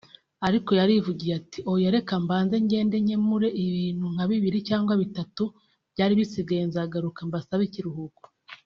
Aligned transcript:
ariko 0.47 0.71
yarivugiye 0.79 1.33
ati 1.39 1.59
“oya 1.71 1.89
reka 1.95 2.13
mbanze 2.23 2.55
ngende 2.65 2.95
nkemure 3.03 3.47
ibintu 3.63 4.05
nka 4.13 4.25
bibiri 4.31 4.59
cyangwa 4.69 4.93
bitatu 5.01 5.43
byari 5.93 6.13
bisigaye 6.19 6.63
nzagaruka 6.69 7.19
mbasabe 7.27 7.63
ikiruhuko 7.69 8.21